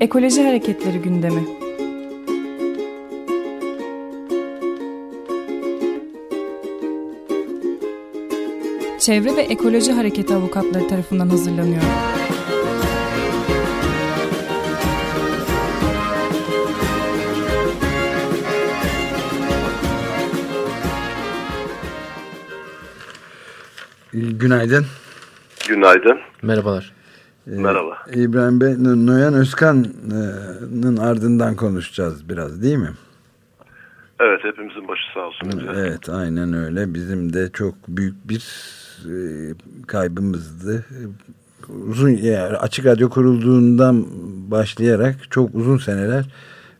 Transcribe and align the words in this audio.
Ekoloji 0.00 0.42
Hareketleri 0.42 0.98
gündemi. 0.98 1.44
Çevre 8.98 9.36
ve 9.36 9.40
Ekoloji 9.40 9.92
Hareketi 9.92 10.34
avukatları 10.34 10.88
tarafından 10.88 11.28
hazırlanıyor. 11.28 11.82
Günaydın. 24.12 24.86
Günaydın. 25.68 26.18
Merhabalar. 26.42 26.99
Ee, 27.46 27.50
Merhaba. 27.50 27.98
İbrahim 28.14 28.60
Bey, 28.60 28.74
Noyan 29.06 29.34
Özkan'ın 29.34 30.96
ardından 30.96 31.56
konuşacağız 31.56 32.28
biraz 32.28 32.62
değil 32.62 32.76
mi? 32.76 32.90
Evet, 34.20 34.44
hepimizin 34.44 34.88
başı 34.88 35.02
sağ 35.14 35.20
olsun. 35.20 35.50
Evet, 35.76 36.08
aynen 36.08 36.52
öyle. 36.52 36.94
Bizim 36.94 37.32
de 37.32 37.50
çok 37.52 37.74
büyük 37.88 38.14
bir 38.28 38.44
e, 39.06 39.14
kaybımızdı. 39.86 40.84
Uzun 41.88 42.08
yani 42.08 42.56
açık 42.56 42.86
radyo 42.86 43.08
kurulduğundan 43.10 44.04
başlayarak 44.50 45.14
çok 45.30 45.54
uzun 45.54 45.76
seneler 45.76 46.24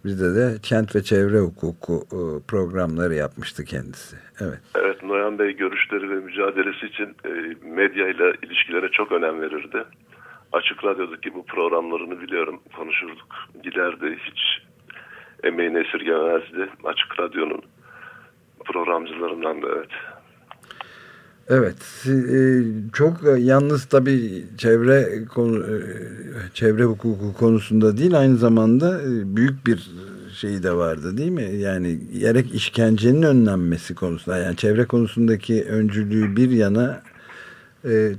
bizde 0.05 0.35
de 0.35 0.59
kent 0.63 0.97
ve 0.97 1.03
çevre 1.03 1.39
hukuku 1.39 2.05
e, 2.13 2.21
programları 2.49 3.15
yapmıştı 3.15 3.65
kendisi. 3.65 4.17
Evet. 4.41 4.59
Evet, 4.75 5.03
Noyan 5.03 5.39
Bey 5.39 5.57
görüşleri 5.57 6.11
ve 6.11 6.15
mücadelesi 6.15 6.87
için 6.87 7.17
e, 7.25 7.31
medya 7.75 8.09
ile 8.09 8.33
ilişkilere 8.43 8.89
çok 8.93 9.13
önem 9.13 9.41
verirdi. 9.41 9.85
Açık 10.53 10.85
Radyo'daki 10.85 11.35
bu 11.35 11.45
programlarını 11.47 12.21
biliyorum, 12.21 12.61
konuşurduk. 12.77 13.35
Giderdi, 13.63 14.19
hiç 14.25 14.41
emeğini 15.43 15.79
esirgemezdi. 15.79 16.71
Açık 16.85 17.21
Radyo'nun 17.21 17.63
programcılarından 18.65 19.63
da 19.63 19.69
evet. 19.77 19.91
Evet, 21.49 22.07
e, 22.07 22.39
çok 22.93 23.17
yalnız 23.39 23.85
tabii 23.85 24.45
çevre 24.59 25.25
konu, 25.25 25.65
çevre 26.55 26.85
hukuku 26.85 27.35
konusunda 27.39 27.97
değil 27.97 28.19
aynı 28.19 28.37
zamanda 28.37 29.01
büyük 29.37 29.67
bir 29.67 29.91
şeyi 30.41 30.63
de 30.63 30.73
vardı 30.73 31.17
değil 31.17 31.31
mi? 31.31 31.57
Yani 31.57 31.99
gerek 32.21 32.55
işkencenin 32.55 33.23
önlenmesi 33.23 33.95
konusunda 33.95 34.39
yani 34.39 34.57
çevre 34.57 34.85
konusundaki 34.85 35.65
öncülüğü 35.65 36.37
bir 36.37 36.51
yana 36.51 37.03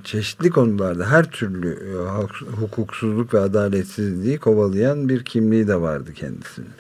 çeşitli 0.04 0.50
konularda 0.50 1.12
her 1.12 1.24
türlü 1.24 1.76
hukuksuzluk 2.60 3.34
ve 3.34 3.40
adaletsizliği 3.40 4.40
kovalayan 4.40 5.10
bir 5.10 5.26
kimliği 5.26 5.68
de 5.68 5.76
vardı 5.76 6.14
kendisinin. 6.14 6.72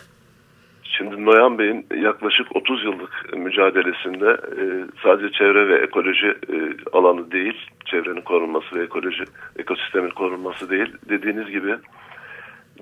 Şimdi 1.01 1.25
Noyan 1.25 1.57
Bey'in 1.57 1.85
yaklaşık 2.03 2.55
30 2.55 2.83
yıllık 2.83 3.37
mücadelesinde 3.37 4.29
e, 4.61 4.63
sadece 5.03 5.31
çevre 5.31 5.67
ve 5.67 5.83
ekoloji 5.83 6.27
e, 6.27 6.55
alanı 6.93 7.31
değil, 7.31 7.69
çevrenin 7.85 8.21
korunması 8.21 8.75
ve 8.75 8.83
ekoloji, 8.83 9.23
ekosistemin 9.59 10.09
korunması 10.09 10.69
değil, 10.69 10.93
dediğiniz 11.09 11.47
gibi 11.47 11.75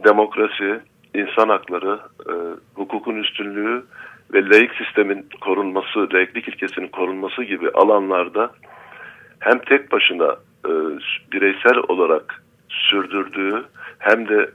demokrasi, 0.05 0.79
insan 1.13 1.49
hakları, 1.49 1.99
e, 2.29 2.33
hukukun 2.73 3.15
üstünlüğü 3.15 3.83
ve 4.33 4.49
laik 4.49 4.71
sistemin 4.75 5.25
korunması, 5.41 6.13
laiklik 6.13 6.47
ilkesinin 6.47 6.87
korunması 6.87 7.43
gibi 7.43 7.69
alanlarda 7.69 8.51
hem 9.39 9.59
tek 9.59 9.91
başına 9.91 10.35
bireysel 11.31 11.77
olarak 11.87 12.43
sürdürdüğü 12.69 13.65
hem 13.99 14.27
de 14.27 14.49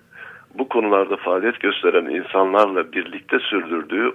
bu 0.54 0.68
konularda 0.68 1.16
faaliyet 1.16 1.60
gösteren 1.60 2.04
insanlarla 2.04 2.92
birlikte 2.92 3.38
sürdürdüğü 3.38 4.12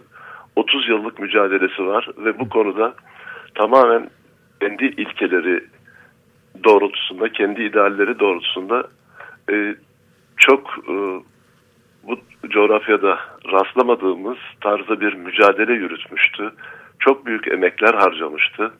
30 0.56 0.90
yıllık 0.90 1.20
mücadelesi 1.20 1.86
var 1.86 2.10
ve 2.18 2.40
bu 2.40 2.50
konuda 2.50 2.94
tamamen 3.56 4.10
kendi 4.62 4.86
ilkeleri 4.86 5.64
doğrultusunda, 6.64 7.32
kendi 7.32 7.64
idealleri 7.64 8.20
doğrultusunda 8.20 8.88
e, 9.52 9.76
çok 10.38 10.78
e, 10.88 10.94
bu 12.04 12.20
coğrafyada 12.50 13.20
rastlamadığımız 13.52 14.38
tarzda 14.62 15.02
bir 15.02 15.14
mücadele 15.14 15.74
yürütmüştü. 15.74 16.52
Çok 17.00 17.26
büyük 17.26 17.48
emekler 17.48 17.94
harcamıştı. 17.94 18.72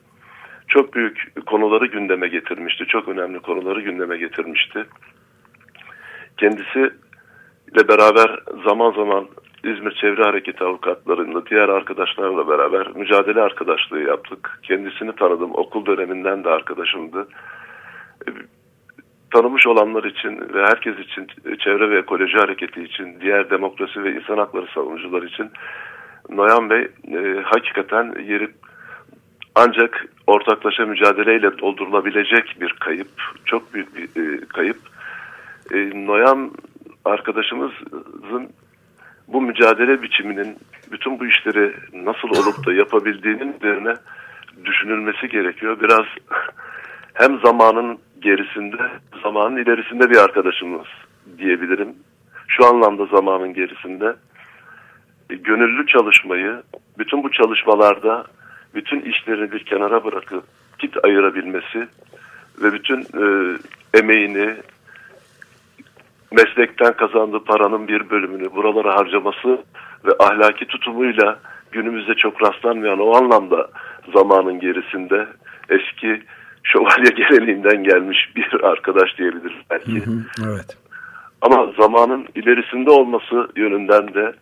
Çok 0.70 0.94
büyük 0.94 1.46
konuları 1.46 1.86
gündeme 1.86 2.28
getirmişti. 2.28 2.84
Çok 2.86 3.08
önemli 3.08 3.40
konuları 3.40 3.80
gündeme 3.80 4.16
getirmişti. 4.16 4.86
Kendisi 6.36 6.92
ile 7.72 7.88
beraber 7.88 8.40
zaman 8.66 8.92
zaman 8.92 9.28
İzmir 9.64 9.94
Çevre 10.00 10.22
Hareketi 10.22 10.64
avukatlarında 10.64 11.46
diğer 11.46 11.68
arkadaşlarla 11.68 12.48
beraber 12.48 12.88
mücadele 12.96 13.40
arkadaşlığı 13.40 14.00
yaptık. 14.00 14.60
Kendisini 14.62 15.12
tanıdım. 15.14 15.50
Okul 15.54 15.86
döneminden 15.86 16.44
de 16.44 16.48
arkadaşımdı. 16.48 17.28
E, 18.26 18.30
tanımış 19.34 19.66
olanlar 19.66 20.04
için 20.04 20.54
ve 20.54 20.62
herkes 20.62 20.98
için 20.98 21.26
çevre 21.58 21.90
ve 21.90 21.98
ekoloji 21.98 22.36
hareketi 22.36 22.82
için 22.82 23.20
diğer 23.20 23.50
demokrasi 23.50 24.04
ve 24.04 24.12
insan 24.12 24.38
hakları 24.38 24.66
savunucular 24.74 25.22
için 25.22 25.50
Noyan 26.28 26.70
Bey 26.70 26.88
e, 27.12 27.40
hakikaten 27.44 28.14
yeri 28.22 28.50
ancak 29.60 30.06
ortaklaşa 30.26 30.86
mücadeleyle 30.86 31.58
doldurulabilecek 31.58 32.56
bir 32.60 32.72
kayıp. 32.72 33.08
Çok 33.44 33.74
büyük 33.74 33.96
bir 33.96 34.02
e, 34.22 34.40
kayıp. 34.40 34.76
E, 35.72 36.06
Noyan 36.06 36.50
arkadaşımızın 37.04 38.48
bu 39.28 39.40
mücadele 39.40 40.02
biçiminin 40.02 40.56
bütün 40.92 41.20
bu 41.20 41.26
işleri 41.26 41.74
nasıl 41.92 42.28
olup 42.28 42.66
da 42.66 42.72
yapabildiğinin 42.72 43.52
üzerine 43.52 43.94
düşünülmesi 44.64 45.28
gerekiyor. 45.28 45.80
Biraz 45.80 46.06
hem 47.14 47.40
zamanın 47.44 47.98
gerisinde, 48.20 48.82
zamanın 49.22 49.56
ilerisinde 49.56 50.10
bir 50.10 50.16
arkadaşımız 50.16 50.86
diyebilirim. 51.38 51.94
Şu 52.48 52.66
anlamda 52.66 53.06
zamanın 53.06 53.54
gerisinde 53.54 54.14
e, 55.30 55.34
gönüllü 55.34 55.86
çalışmayı, 55.86 56.62
bütün 56.98 57.22
bu 57.22 57.30
çalışmalarda 57.30 58.26
bütün 58.74 59.00
işlerini 59.00 59.52
bir 59.52 59.64
kenara 59.64 60.04
bırakıp 60.04 60.44
kit 60.78 61.04
ayırabilmesi 61.04 61.88
ve 62.62 62.72
bütün 62.72 63.00
e, 63.00 63.56
emeğini, 63.94 64.54
meslekten 66.32 66.92
kazandığı 66.92 67.44
paranın 67.44 67.88
bir 67.88 68.10
bölümünü 68.10 68.52
buralara 68.52 68.96
harcaması 68.96 69.64
ve 70.04 70.10
ahlaki 70.18 70.66
tutumuyla 70.66 71.38
günümüzde 71.72 72.14
çok 72.14 72.42
rastlanmayan 72.42 72.98
o 72.98 73.16
anlamda 73.16 73.70
zamanın 74.14 74.60
gerisinde 74.60 75.28
eski 75.68 76.22
şövalye 76.62 77.10
geleneğinden 77.16 77.84
gelmiş 77.84 78.36
bir 78.36 78.64
arkadaş 78.64 79.18
diyebiliriz 79.18 79.62
belki. 79.70 80.06
Hı 80.06 80.10
hı, 80.10 80.24
evet. 80.46 80.76
Ama 81.42 81.72
zamanın 81.78 82.28
ilerisinde 82.34 82.90
olması 82.90 83.48
yönünden 83.56 84.14
de 84.14 84.32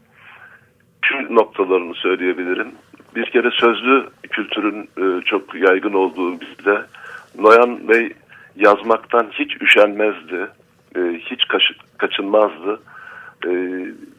şu 1.02 1.34
noktalarını 1.34 1.94
söyleyebilirim. 1.94 2.68
Bir 3.14 3.30
kere 3.30 3.50
sözlü 3.50 4.06
kültürün 4.30 4.88
e, 4.98 5.24
çok 5.24 5.54
yaygın 5.54 5.92
olduğu 5.92 6.40
bizde 6.40 6.82
Noyan 7.38 7.88
Bey 7.88 8.12
yazmaktan 8.56 9.26
hiç 9.32 9.62
üşenmezdi 9.62 10.48
e, 10.96 11.00
hiç 11.00 11.48
kaç, 11.48 11.62
kaçınmazdı. 11.98 12.80
E, 13.44 13.50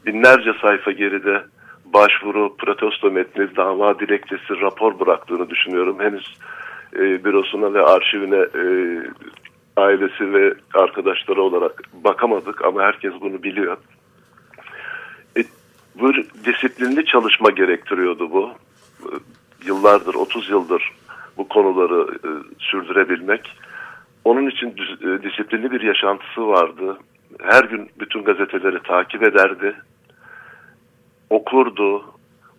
binlerce 0.06 0.54
sayfa 0.62 0.92
geride 0.92 1.44
başvuru, 1.86 2.58
protesto 2.58 3.12
metni, 3.12 3.56
dava 3.56 4.00
dilekçesi, 4.00 4.62
rapor 4.62 5.00
bıraktığını 5.00 5.50
düşünüyorum. 5.50 6.00
Henüz 6.00 6.38
bürosuna 6.94 7.74
ve 7.74 7.82
arşivine 7.82 8.46
ailesi 9.78 10.34
ve 10.34 10.54
arkadaşları 10.74 11.42
olarak 11.42 11.84
bakamadık 11.94 12.66
ama 12.66 12.82
herkes 12.82 13.14
bunu 13.22 13.44
biliyor. 13.44 13.78
Bu 15.96 16.14
disiplinli 16.46 17.06
çalışma 17.06 17.50
gerektiriyordu 17.50 18.32
bu. 18.32 18.52
E, 19.04 19.12
yıllardır, 19.66 20.16
30 20.16 20.50
yıldır 20.50 20.92
bu 21.38 21.48
konuları 21.48 22.08
e, 22.14 22.30
sürdürebilmek. 22.60 23.58
Onun 24.26 24.48
için 24.48 24.68
e, 25.02 25.24
disiplinli 25.24 25.72
bir 25.72 25.82
yaşantısı 25.82 26.48
vardı. 26.48 26.98
Her 27.42 27.64
gün 27.64 27.90
bütün 28.00 28.24
gazeteleri 28.24 28.84
takip 28.84 29.24
ederdi. 29.24 29.76
Okurdu. 31.30 32.04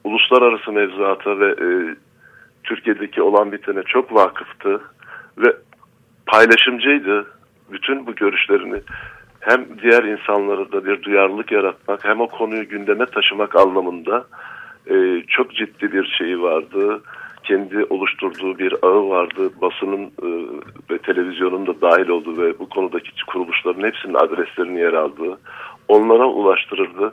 Uluslararası 0.05 0.73
mevzuata 0.73 1.39
ve 1.41 1.51
e, 1.51 1.97
Türkiye'deki 2.65 3.23
olan 3.23 3.53
bitene 3.53 3.83
çok 3.83 4.15
vakıftı. 4.15 4.81
Ve 5.39 5.57
paylaşımcıydı. 6.27 7.27
Bütün 7.73 8.07
bu 8.07 8.15
görüşlerini 8.15 8.83
hem 9.41 9.67
diğer 9.83 10.03
insanlara 10.03 10.73
da 10.73 10.85
bir 10.85 11.03
duyarlılık 11.03 11.53
yaratmak 11.53 12.05
hem 12.05 12.21
o 12.21 12.27
konuyu 12.27 12.69
gündeme 12.69 13.07
taşımak 13.07 13.57
anlamında 13.57 14.27
e, 14.87 15.23
çok 15.29 15.55
ciddi 15.55 15.93
bir 15.93 16.05
şeyi 16.19 16.43
vardı. 16.43 17.03
kendi 17.45 17.85
oluşturduğu 17.85 18.59
bir 18.59 18.75
ağı 18.83 19.09
vardı. 19.09 19.51
Basının 19.61 20.05
e, 20.05 20.29
ve 20.91 20.99
televizyonun 20.99 21.67
da 21.67 21.81
dahil 21.81 22.09
olduğu 22.09 22.43
ve 22.43 22.59
bu 22.59 22.69
konudaki 22.69 23.11
kuruluşların 23.27 23.83
hepsinin 23.83 24.15
adreslerini 24.15 24.81
yer 24.81 24.93
aldığı 24.93 25.39
onlara 25.89 26.27
ulaştırırdı. 26.27 27.13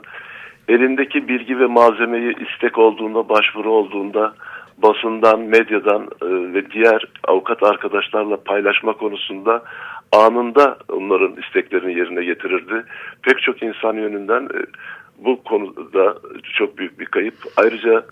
Elindeki 0.68 1.28
bilgi 1.28 1.58
ve 1.58 1.66
malzemeyi 1.66 2.34
istek 2.46 2.78
olduğunda, 2.78 3.28
başvuru 3.28 3.70
olduğunda 3.70 4.34
basından, 4.82 5.40
medyadan 5.40 6.02
e, 6.02 6.26
ve 6.54 6.70
diğer 6.70 7.04
avukat 7.24 7.62
arkadaşlarla 7.62 8.36
paylaşma 8.36 8.92
konusunda 8.92 9.62
anında 10.12 10.78
onların 10.88 11.36
isteklerini 11.42 11.98
yerine 11.98 12.24
getirirdi. 12.24 12.84
Pek 13.22 13.42
çok 13.42 13.62
insan 13.62 13.94
yönünden 13.94 14.44
e, 14.44 14.60
bu 15.18 15.42
konuda 15.42 16.18
çok 16.58 16.78
büyük 16.78 17.00
bir 17.00 17.06
kayıp. 17.06 17.34
Ayrıca 17.56 18.06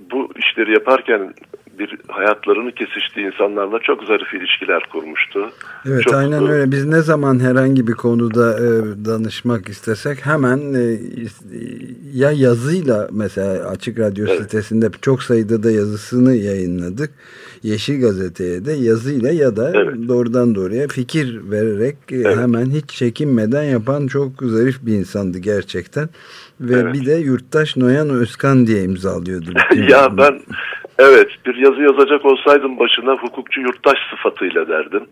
bu 0.00 0.30
işleri 0.36 0.72
yaparken 0.72 1.34
bir 1.78 1.98
hayatlarını 2.08 2.72
kesiştiği 2.72 3.26
insanlarla 3.26 3.78
çok 3.78 4.04
zarif 4.04 4.34
ilişkiler 4.34 4.82
kurmuştu. 4.92 5.50
Evet 5.86 6.02
çok, 6.02 6.14
aynen 6.14 6.48
öyle. 6.48 6.72
Biz 6.72 6.86
ne 6.86 7.00
zaman 7.00 7.40
herhangi 7.40 7.86
bir 7.86 7.92
konuda 7.92 8.58
e, 8.58 8.68
danışmak 9.04 9.68
istesek 9.68 10.26
hemen 10.26 10.58
e, 10.58 10.98
ya 12.14 12.30
yazıyla 12.30 13.08
mesela 13.12 13.68
Açık 13.68 13.98
Radyo 13.98 14.26
evet. 14.28 14.40
sitesinde 14.42 14.90
çok 15.02 15.22
sayıda 15.22 15.62
da 15.62 15.70
yazısını 15.70 16.34
yayınladık. 16.34 17.10
Yeşil 17.62 18.00
Gazete'ye 18.00 18.64
de 18.64 18.72
yazıyla 18.72 19.30
ya 19.30 19.56
da 19.56 19.72
evet. 19.74 20.08
doğrudan 20.08 20.54
doğruya 20.54 20.88
fikir 20.88 21.50
vererek 21.50 21.96
e, 22.10 22.16
evet. 22.16 22.36
hemen 22.36 22.66
hiç 22.66 22.90
çekinmeden 22.90 23.62
yapan 23.62 24.06
çok 24.06 24.32
zarif 24.42 24.86
bir 24.86 24.92
insandı 24.92 25.38
gerçekten. 25.38 26.08
Ve 26.60 26.74
evet. 26.74 26.94
bir 26.94 27.06
de 27.06 27.14
yurttaş 27.14 27.76
Noyan 27.76 28.10
Özkan 28.10 28.66
diye 28.66 28.82
imzalıyordu. 28.82 29.50
ya 29.88 30.16
ben 30.18 30.40
evet 30.98 31.30
bir 31.46 31.54
yazı 31.54 31.82
yazacak 31.82 32.24
olsaydım 32.24 32.78
başına 32.78 33.12
hukukçu 33.12 33.60
yurttaş 33.60 33.98
sıfatıyla 34.10 34.68
derdim. 34.68 35.06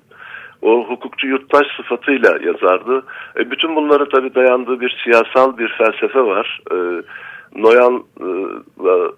O 0.63 0.85
hukukçu 0.89 1.27
yurttaş 1.27 1.67
sıfatıyla 1.77 2.39
yazardı. 2.45 3.03
E, 3.39 3.51
bütün 3.51 3.77
bunları 3.77 4.09
tabii 4.09 4.35
dayandığı 4.35 4.81
bir 4.81 4.97
siyasal 5.05 5.59
bir 5.59 5.69
felsefe 5.69 6.21
var. 6.21 6.61
E, 6.73 6.77
Noyan'la 7.55 9.13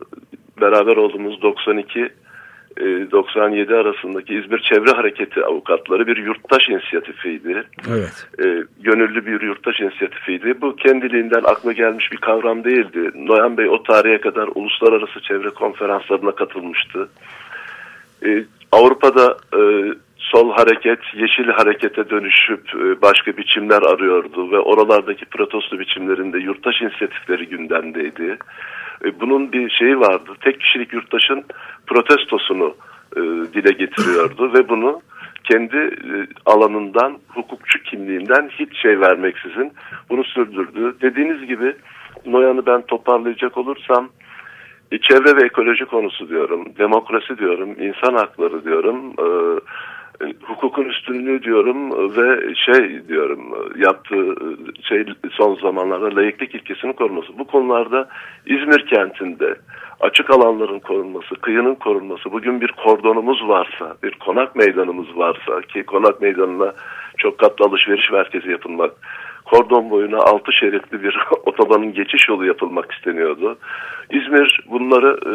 beraber 0.60 0.96
olduğumuz 0.96 1.42
92 1.42 2.08
97 2.80 3.74
arasındaki 3.74 4.34
İzmir 4.34 4.58
Çevre 4.58 4.90
Hareketi 4.90 5.44
avukatları 5.44 6.06
bir 6.06 6.16
yurttaş 6.16 6.68
inisiyatifiydi. 6.68 7.64
Evet. 7.90 8.26
E, 8.38 8.64
gönüllü 8.80 9.26
bir 9.26 9.40
yurttaş 9.40 9.80
inisiyatifiydi. 9.80 10.60
Bu 10.60 10.76
kendiliğinden 10.76 11.42
akla 11.44 11.72
gelmiş 11.72 12.12
bir 12.12 12.16
kavram 12.16 12.64
değildi. 12.64 13.10
Noyan 13.14 13.56
Bey 13.56 13.68
o 13.68 13.82
tarihe 13.82 14.20
kadar 14.20 14.48
uluslararası 14.54 15.20
çevre 15.20 15.50
konferanslarına 15.50 16.32
katılmıştı. 16.32 17.08
E, 18.26 18.44
Avrupa'da 18.72 19.36
e, 19.54 19.60
sol 20.32 20.52
hareket 20.52 20.98
yeşil 21.14 21.48
harekete 21.48 22.10
dönüşüp 22.10 22.74
e, 22.74 23.02
başka 23.02 23.36
biçimler 23.36 23.82
arıyordu 23.82 24.50
ve 24.50 24.58
oralardaki 24.58 25.24
protesto 25.24 25.78
biçimlerinde 25.78 26.38
yurttaş 26.38 26.82
inisiyatifleri 26.82 27.46
gündemdeydi. 27.46 28.38
E, 29.04 29.20
bunun 29.20 29.52
bir 29.52 29.70
şeyi 29.70 30.00
vardı. 30.00 30.30
Tek 30.40 30.60
kişilik 30.60 30.92
yurttaşın 30.92 31.44
protestosunu 31.86 32.74
e, 33.16 33.20
dile 33.54 33.72
getiriyordu 33.72 34.52
ve 34.54 34.68
bunu 34.68 35.00
kendi 35.44 35.96
alanından, 36.46 37.18
hukukçu 37.28 37.82
kimliğinden 37.82 38.50
hiç 38.58 38.82
şey 38.82 39.00
vermeksizin 39.00 39.72
bunu 40.10 40.24
sürdürdü. 40.24 40.96
Dediğiniz 41.02 41.46
gibi 41.46 41.76
Noyan'ı 42.26 42.66
ben 42.66 42.82
toparlayacak 42.82 43.58
olursam 43.58 44.08
çevre 45.02 45.36
ve 45.36 45.46
ekoloji 45.46 45.84
konusu 45.84 46.28
diyorum, 46.28 46.64
demokrasi 46.78 47.38
diyorum, 47.38 47.76
insan 47.80 48.14
hakları 48.14 48.64
diyorum, 48.64 49.14
hukukun 50.42 50.84
üstünlüğü 50.84 51.42
diyorum 51.42 51.90
ve 52.16 52.54
şey 52.54 53.08
diyorum 53.08 53.40
yaptığı 53.76 54.34
şey 54.82 55.04
son 55.30 55.54
zamanlarda 55.54 56.16
layıklık 56.16 56.54
ilkesini 56.54 56.92
koruması. 56.92 57.38
Bu 57.38 57.46
konularda 57.46 58.08
İzmir 58.46 58.86
kentinde 58.86 59.54
açık 60.00 60.30
alanların 60.30 60.78
korunması, 60.78 61.34
kıyının 61.34 61.74
korunması, 61.74 62.32
bugün 62.32 62.60
bir 62.60 62.72
kordonumuz 62.72 63.48
varsa, 63.48 63.96
bir 64.02 64.12
konak 64.12 64.56
meydanımız 64.56 65.16
varsa 65.16 65.60
ki 65.60 65.82
konak 65.82 66.20
meydanına 66.22 66.72
çok 67.16 67.38
katlı 67.38 67.64
alışveriş 67.64 68.10
merkezi 68.10 68.50
yapılmak, 68.50 68.90
kordon 69.50 69.90
boyuna 69.90 70.18
altı 70.18 70.52
şeritli 70.52 71.02
bir 71.02 71.18
otobanın 71.46 71.94
geçiş 71.94 72.28
yolu 72.28 72.46
yapılmak 72.46 72.92
isteniyordu. 72.92 73.58
İzmir 74.10 74.60
bunları 74.70 75.18
e, 75.26 75.32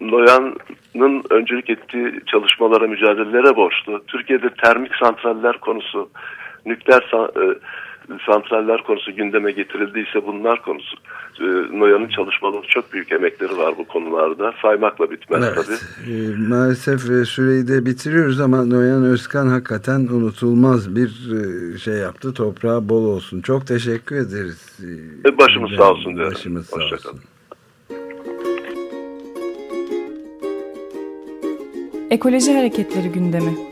Noyan'ın 0.00 1.22
öncülük 1.30 1.70
ettiği 1.70 2.20
çalışmalara, 2.26 2.86
mücadelelere 2.86 3.56
borçlu. 3.56 4.04
Türkiye'de 4.06 4.50
termik 4.64 4.94
santraller 4.94 5.58
konusu, 5.58 6.10
nükleer 6.66 7.02
e, 7.12 7.58
santraller 8.26 8.82
konusu 8.82 9.16
gündeme 9.16 9.52
getirildiyse 9.52 10.26
bunlar 10.26 10.62
konusu. 10.62 10.96
E, 11.40 11.44
Noyan'ın 11.78 12.08
çalışmaları 12.08 12.66
çok 12.68 12.92
büyük 12.92 13.12
emekleri 13.12 13.58
var 13.58 13.74
bu 13.78 13.84
konularda. 13.84 14.54
Saymakla 14.62 15.10
bitmez 15.10 15.44
evet. 15.44 15.54
tabii. 15.54 16.12
E, 16.12 16.36
maalesef 16.48 17.10
e, 17.10 17.24
süreyi 17.24 17.68
de 17.68 17.86
bitiriyoruz 17.86 18.40
ama 18.40 18.64
Noyan 18.64 19.04
Özkan 19.04 19.46
hakikaten 19.46 20.00
unutulmaz 20.00 20.96
bir 20.96 21.10
e, 21.32 21.78
şey 21.78 21.94
yaptı. 21.94 22.34
Toprağı 22.34 22.88
bol 22.88 23.04
olsun. 23.04 23.40
Çok 23.40 23.66
teşekkür 23.66 24.16
ederiz. 24.16 24.80
E, 25.26 25.38
başımız 25.38 25.70
sağ 25.76 25.90
olsun. 25.90 26.14
Diyorum. 26.14 26.34
Başımız 26.34 26.66
sağ 26.66 26.76
olsun. 26.76 27.20
Ekoloji 32.10 32.52
Hareketleri 32.52 33.08
gündemi. 33.08 33.71